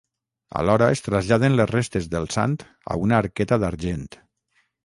[0.61, 2.57] Alhora es traslladen les restes del sant
[2.95, 4.09] a una arqueta d'argent.